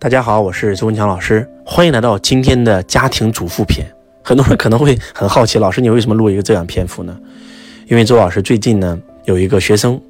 [0.00, 3.84] 大家好，我是周文强老师，欢迎来到今天的家庭主妇篇。
[4.22, 7.18] 很多人可能会很好奇，老师你为什么录一个这样篇幅呢？
[7.88, 10.00] 因为周老师最近呢有一个学生，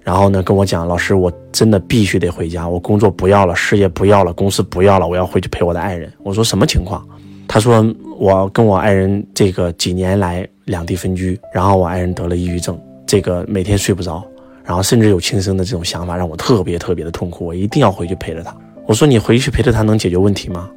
[0.00, 6.12] 然后呢跟我讲，老师我真的必须得回家，我工作不要了，事业不要了，公司不要了，我要回去陪我的爱人。
[6.22, 7.04] 我说什么情况？
[7.48, 7.84] 他说
[8.20, 14.24] 我跟我爱人这个几年来两地分居，然后我爱人得了抑郁症，这个每天睡不着，
[14.62, 18.56] 然后甚至有轻生的这种想法，让我特别特别的痛苦，我一定要回去陪着他。
[18.86, 20.68] 我说你回去陪着他能解决问题吗？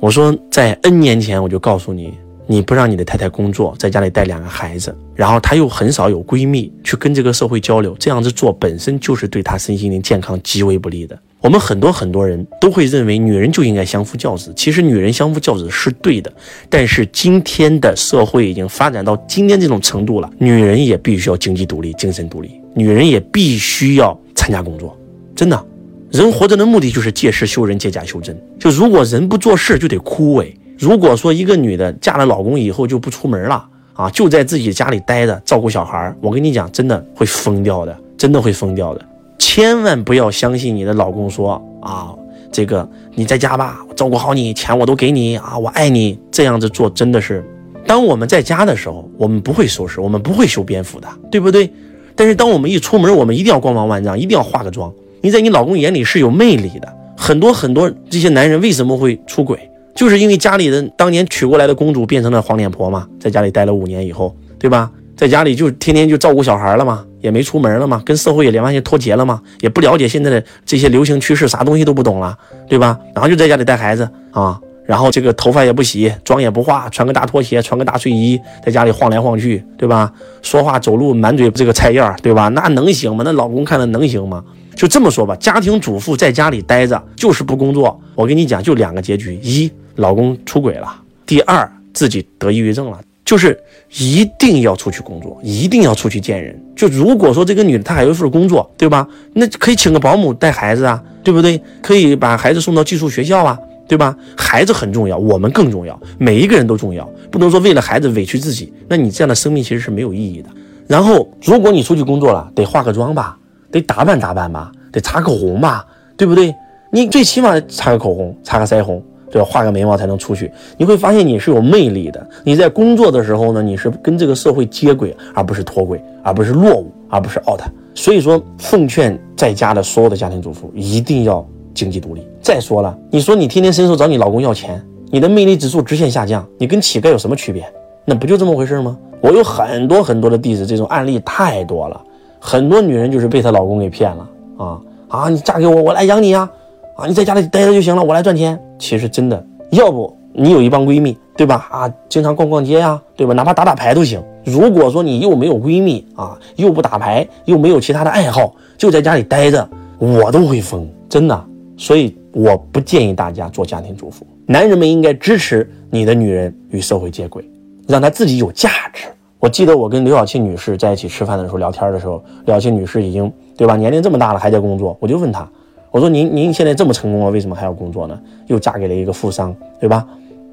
[0.00, 2.14] 我说在 N 年前我就告诉你，
[2.46, 11.18] 你不让你的太太工作，在家里带两个孩子，然后她又很少有闺蜜去跟这个社会交流，这样子做本身就是对她身心灵健康极为不利的。
[11.40, 16.32] 我们很多很多人都会认为女人就应该相夫教子，其实女人相夫教子是对的，
[16.68, 24.96] 但是今天的社会已经发展到今天这种程度了，女人也必须要经济独立、精神独立，女人也必须要参加工作，
[25.34, 25.66] 真的。
[26.10, 28.36] 人活着的目的就是借势修人，借假修真。
[28.58, 30.50] 就如果人不做事，就得枯萎。
[30.78, 39.04] 如果说一个女的嫁了老公以后就不出门了啊，就在自己家里待着照顾小孩我跟你讲，真的会疯掉的，真的会疯掉的。
[39.38, 42.14] 千万不要相信你的老公说啊，
[42.50, 46.18] 这个你在家吧，我照顾好你，钱我都给你啊，我爱你。
[46.30, 47.44] 这样子做真的是，
[47.86, 51.70] 当我们在家的时候，我们不会收拾，我们不会修边幅的，对不对？
[52.14, 54.92] 但是当我们一出门，我们一定要光芒万丈，一定要化个妆。
[55.20, 59.58] 你在你老公眼里是有魅力的，很多很多这些男人为什么会出轨，
[59.94, 64.90] 就是因为家里人当年娶过来的公主变成了黄脸婆嘛，在家里待了五年以后，对吧？
[65.16, 72.38] 在家里就天天就照顾小孩了嘛，也没出门了嘛，跟社会也连完全脱节了嘛，也不了解现在的这些流行趋势，啥东西都不懂了，
[72.68, 72.96] 对吧？
[73.12, 80.12] 然后就在家里带孩子啊，然后这个头发也不洗，妆也不化，穿个大拖鞋，穿个大睡衣，在家里晃来晃去，对吧？
[80.40, 82.46] 说话走路满嘴这个菜叶，对吧？
[82.46, 83.24] 那能行吗？
[83.26, 84.44] 那老公看了能行吗？
[84.78, 88.00] 就这么说吧，家庭主妇在家里待着就是不工作。
[88.14, 90.86] 我跟你讲，就两个结局：一，老公出轨了；
[91.26, 93.00] 第二，自己得抑郁症了。
[93.24, 93.60] 就是
[93.98, 96.56] 一定要出去工作，一定要出去见人。
[96.76, 99.06] 就如果说这个女的她还有一份工作，对吧？
[99.32, 101.60] 那可以请个保姆带孩子啊，对不对？
[101.82, 104.16] 可以把孩子送到寄宿学校啊，对吧？
[104.36, 108.72] 孩子很重要，我们更重要，每一个人都重要，不能说为了孩子委屈自己。
[108.88, 110.48] 那你这样的生命其实是没有意义的。
[110.86, 113.37] 然后，如果你出去工作了，得化个妆吧。
[113.70, 115.84] 得打扮打扮吧，得擦口红吧，
[116.16, 116.54] 对不对？
[116.90, 119.46] 你最起码擦个口红，擦个腮红，对吧？
[119.50, 120.50] 画个眉毛才能出去。
[120.76, 122.26] 你会发现你是有魅力的。
[122.44, 127.60] 你在工作的时候呢，你是跟这个社会接轨，而不是脱轨，而不是落伍，而不是 out。
[127.94, 132.26] 所以说，奉劝在家的所有的家庭主妇一定要经济独立。
[132.40, 137.70] 再说了，你说你天天伸手找你老公要钱，你的魅力指数直线下降，你跟乞丐有什么区别？
[138.06, 138.96] 那不就这么回事吗？
[139.20, 142.00] 我有很多很多的弟子，这种案例太多了。
[142.40, 144.28] 很多女人就是被她老公给骗了
[144.58, 145.28] 啊啊！
[145.28, 146.48] 你嫁给我，我来养你呀！
[146.96, 148.58] 啊，你在家里待着就行了，我来赚钱。
[148.78, 151.66] 其实真的，要不你有一帮闺蜜，对吧？
[151.70, 153.32] 啊，经常逛逛街呀，对吧？
[153.32, 154.22] 哪怕打打牌都行。
[154.44, 159.68] 如果说你又没有闺蜜啊，又不打牌，又没有其他的爱好，就在家里待着，
[159.98, 161.44] 我都会疯，真的。
[161.76, 164.26] 所以我不建议大家做家庭主妇。
[164.46, 167.48] 男人们应该支持你的女人与社会接轨，
[167.86, 169.04] 让她自己有价值。
[169.40, 175.48] 我记得我跟刘晓庆女士在一起吃饭的时候聊天的时候，刘晓庆女士已经对吧，年龄这么大了还在工作，我就问她，
[175.92, 178.20] 我说您您现在这么成功了，为什么还要工作呢？
[178.48, 180.04] 又嫁给了一个富商，对吧？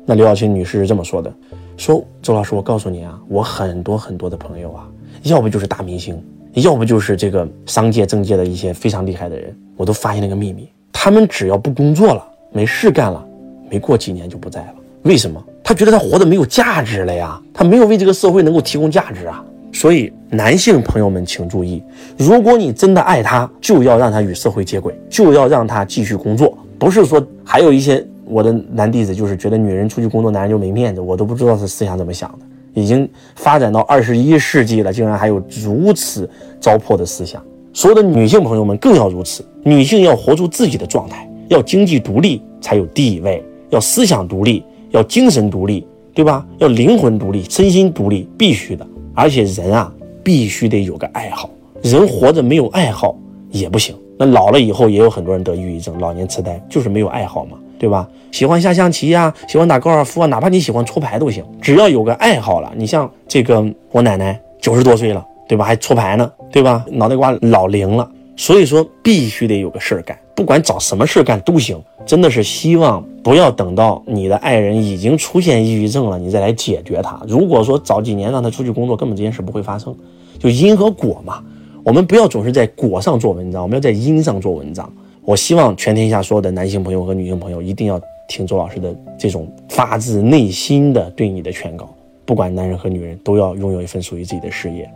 [0.05, 1.33] 那刘晓庆女士是这么说的，
[1.77, 4.87] 说周老师，我告诉你啊，我很多很多的朋友啊，
[5.23, 6.23] 要不就是大明星，
[6.53, 13.25] 要不就是这个商界政界的一些非常厉害的人，我都发现了个秘密，他们只要不工作了，没事干了，
[13.67, 15.43] 没过几年就不在了，为什么？
[15.67, 19.43] 他觉得他活得没有价值了呀，他没有为这个社会能够提供价值啊。
[19.73, 21.81] 所以，男性朋友们请注意，
[22.19, 26.55] 如果你真的爱他，就要让他与社会接轨，就要让他继续工作。
[26.77, 32.45] 不是说还有一些我的男弟子就是觉得女人出去工作，男人就没面子，我都不知道是思想怎么想的。
[32.75, 36.29] 已经发展到二十一世纪了，竟然还有如此
[36.61, 37.43] 糟粕的思想。
[37.73, 44.63] 所有的女性朋友们更要如此，女性要活出自己的状态，要经济独立才有地位，要思想独立。
[44.95, 46.45] 要精神独立，对吧？
[46.57, 48.87] 要灵魂独立，身心独立，必须的。
[49.13, 49.93] 而且人啊，
[50.23, 51.49] 必须得有个爱好。
[51.81, 53.15] 人活着没有爱好
[53.51, 53.95] 也不行。
[54.17, 58.07] 那老了以后也有很多人得抑郁症、老年痴呆，就是没有爱好嘛，对吧？
[58.31, 62.71] 喜欢下象棋呀，喜欢打高尔夫啊，哪怕你喜欢搓牌都行，只要有个爱好了。
[62.75, 65.65] 你像这个我奶奶九十多岁了，对吧？
[65.65, 66.85] 还搓牌呢，对吧？
[66.91, 68.09] 脑袋瓜老灵了。
[68.35, 71.81] 所以说，必须得有个事儿干，不管找什么事儿干都行。
[72.05, 77.19] 真的是希望不要等到你的爱人已经出现抑郁症了，你再来解决他。
[77.27, 79.95] 如果说早几年让他出去工作，根本这件事不会发生。
[80.37, 81.41] 就因和果嘛，
[81.83, 84.91] 我们不要总是在果上做文章，我们要在因上做文章。
[85.23, 91.89] 我希望全天下所有的男性朋友和女性朋友一定要听周老师的这种发自内心的对你的劝告。
[92.25, 94.87] 不管男人和女人，都要拥有一份属于自己的事业，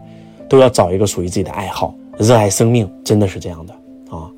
[0.47, 3.73] 都要找一个属于自己的爱好，热爱生命，真的是这样的
[4.13, 4.29] 啊。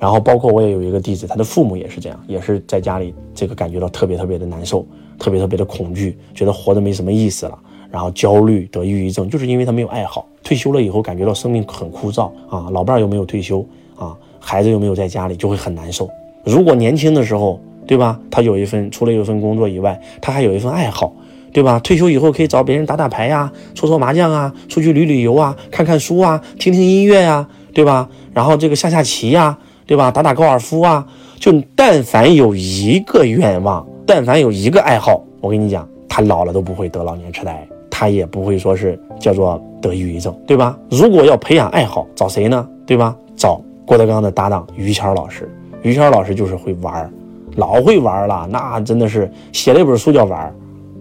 [0.00, 4.84] 然后包括我也有一个弟子，他的父母也是这样，也是在家里这个感觉到特别特别的难受，
[5.16, 7.56] 特别特别的恐惧，觉得活得没什么意思了，
[7.88, 10.26] 然后焦虑得抑郁症，就是因为他没有爱好。
[10.42, 16.10] 退休了以后，感觉到生命很枯燥啊，老伴儿又没有退休啊，孩子又没有在家里，就会很难受。
[16.44, 18.18] 如果年轻的时候，对吧？
[18.28, 21.12] 他有一份除了有一份工作以外，他还有一份爱好。
[21.52, 21.78] 对吧？
[21.80, 28.08] 退休以后可以找别人打打牌呀，搓搓麻将啊，出去旅旅游啊，看看书啊，听听音乐呀，对吧？
[28.32, 29.56] 然后这个下下棋呀，
[29.86, 30.10] 对吧？
[30.10, 31.06] 打打高尔夫啊，
[31.38, 40.78] 就但凡有一个愿望，但凡有一个爱好，我跟你讲，他老了都不会得老年痴呆，他也不会说是叫做得抑郁症，对吧？
[40.90, 42.66] 如果要培养爱好，找谁呢？
[42.86, 43.16] 对吧？
[43.36, 45.50] 找郭德纲的搭档于谦老师，
[45.82, 47.10] 于谦老师就是会玩儿
[47.56, 50.54] 老会玩儿了，那真的是写了一本书叫玩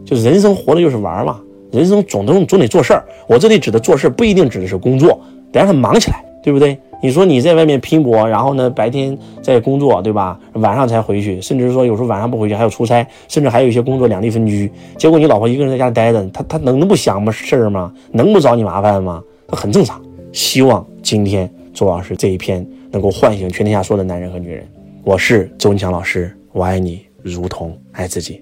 [0.09, 1.39] 就是人生活的就是玩嘛，
[1.71, 3.05] 人生总都总得做事儿。
[3.27, 5.21] 我这里指的做事不一定指的是工作，
[5.51, 6.75] 得让他忙起来，对不对？
[6.99, 10.39] 你说你在外面拼搏，然后呢白天在工作，对吧？
[10.53, 14.71] 晚上才回去，甚至说有时候晚上不回去还要出差，甚至还有一些工作两地分居。
[14.97, 17.93] 结果你老婆一个人在家待着，她她能不想么事儿吗？
[18.11, 19.21] 能不找你麻烦吗？
[19.47, 20.01] 那很正常。
[20.31, 24.67] 希望今天周老师这一篇能够唤醒全天下所有的男人和女人。
[25.03, 28.41] 我是周文强老师，我爱你如同爱自己。